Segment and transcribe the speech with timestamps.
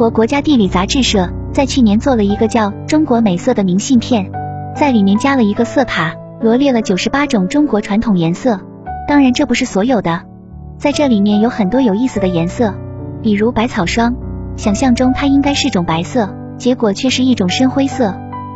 [0.00, 4.32] 国国家地理杂志社在去年做了一个叫《中国美色》的明信片，
[4.74, 8.58] 在里面加了一个色卡，罗列了九十八种中国传统颜色。
[9.06, 10.22] 当然，这不是所有的，
[10.78, 12.74] 在这里面有很多有意思的颜色，
[13.22, 14.16] 比如百草霜，
[14.56, 18.14] 想象中它应该是种白色，结果却是一种深灰色，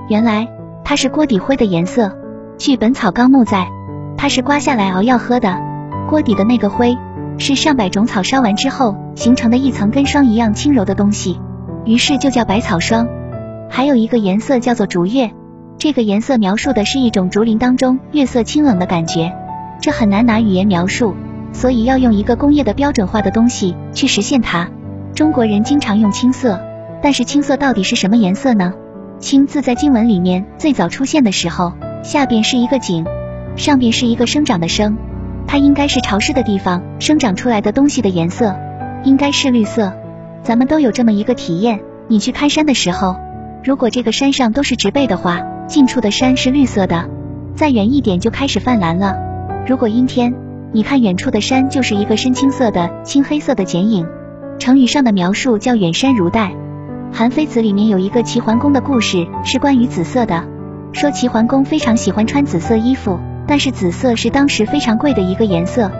[0.08, 0.48] 原来
[0.82, 2.16] 它是锅底灰的颜色。
[2.56, 3.68] 据《本草纲目》载，
[4.16, 5.60] 它是刮下来熬药喝的，
[6.08, 6.96] 锅底的那个灰
[7.38, 11.40] 是上百种草烧完之后形成的一层跟霜一样轻柔的东西，
[11.84, 13.08] 于是就叫百草霜。
[13.68, 15.32] 还有一个颜色叫做竹月，
[15.78, 19.32] 这个颜色描述的是一种竹林当中月色清冷的感觉。
[19.80, 21.14] 这很难拿语言描述，
[21.52, 24.68] 所以要用一个工业的标准化的东西去实现它。
[25.14, 26.60] 中国人经常用青色，
[27.02, 28.72] 但是青色到底是什么颜色呢？
[29.18, 31.72] 青字在经文里面最早出现的时候，
[32.02, 33.04] 下边是一个井，
[33.56, 34.96] 上边是一个生长的生，
[35.54, 38.56] 它应该是潮湿的地方生长出来的东西的颜色，
[39.04, 39.92] 应该是绿色。
[40.42, 41.78] 咱们都有这么一个体验，
[42.08, 43.14] 你去看山的时候，
[43.62, 47.08] 如果这个山上都是植被的话，近处的山是绿色的，
[47.54, 49.14] 再远一点就开始泛蓝了。
[49.64, 50.34] 如果阴天，
[50.72, 54.08] 你看远处的山就是一个深青色的、青黑色的剪影。
[54.58, 56.50] 成语上的描述叫远山如黛。
[57.12, 60.48] 韩非子里面有一个齐桓公的故事，是关于紫色的。
[60.90, 65.90] 说齐桓公非常喜欢穿紫色衣服，但是紫色是当时非常贵的一个颜色，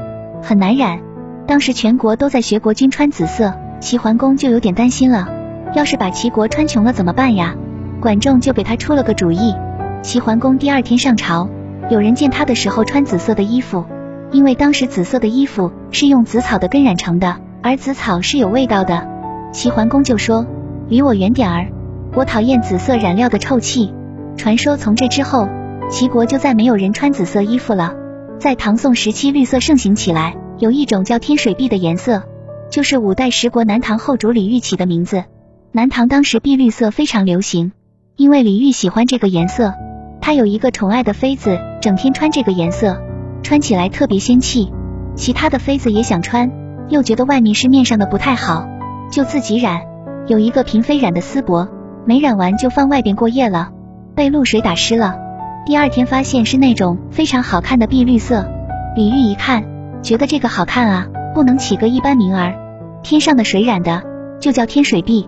[0.43, 1.01] 很难染。
[1.47, 5.29] 当时全国都在学国君穿紫色，齐桓公就有点担心了。
[5.75, 7.55] 要是把齐国穿穷了怎么办呀？
[8.01, 9.55] 管仲就给他出了个主意。
[10.03, 11.49] 齐桓公第二天上朝。
[11.91, 13.85] 有人见他的时候穿紫色的衣服，
[14.33, 19.07] 因为当时紫色的衣服是用紫草的根染成的，而紫草是有味道的。
[19.53, 20.47] 齐桓公就说
[20.89, 21.67] ：“离我远点儿，
[22.15, 23.93] 我讨厌紫色染料的臭气。”
[24.39, 25.47] 传说从这之后，
[25.91, 27.95] 齐国就再没有人穿紫色衣服了。
[28.39, 32.23] 在唐宋时期，绿色盛行起来，有一种叫天水碧的颜色，
[32.71, 35.25] 就是五代十国南唐后主李煜起的名字。
[35.73, 37.73] 南唐当时碧绿色非常流行，
[38.17, 39.73] 因为李煜喜欢这个颜色。
[40.21, 43.01] 他有一个宠爱的妃子，整天穿这个颜色，
[43.43, 44.73] 穿起来特别仙气。
[45.15, 46.51] 其他的妃子也想穿，
[46.89, 48.67] 又觉得外面市面上的不太好，
[49.11, 49.83] 就自己染。
[50.27, 51.69] 有一个嫔妃染的丝帛，
[52.05, 53.71] 没染完就放外边过夜了，
[54.15, 55.19] 被露水打湿了。
[55.67, 58.47] 第二天发现是那种非常好看的碧绿色。
[58.95, 59.65] 李玉一看，
[60.03, 62.55] 觉得这个好看啊，不能起个一般名儿。
[63.03, 64.03] 天上的水染的，
[64.39, 65.27] 就叫天水碧。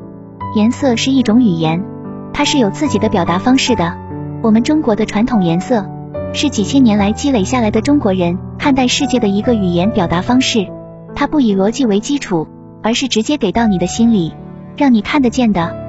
[0.54, 1.82] 颜色是一种语言，
[2.34, 3.97] 它是有自己的表达方式的。
[4.42, 5.86] 我们中国的传统颜色
[6.34, 10.66] 是几千年来积累下来的中国人看待世界的一个语言表达方式，
[11.14, 12.47] 它不以逻辑为基础，
[12.82, 14.34] 而是直接给到你的心里，
[14.76, 15.85] 让你看得见的。